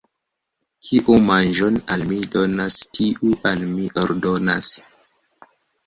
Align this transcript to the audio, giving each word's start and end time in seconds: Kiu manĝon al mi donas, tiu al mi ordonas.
Kiu 0.87 1.17
manĝon 1.25 1.77
al 1.97 2.07
mi 2.13 2.19
donas, 2.39 2.81
tiu 2.99 3.37
al 3.53 3.65
mi 3.79 3.89
ordonas. 4.07 4.77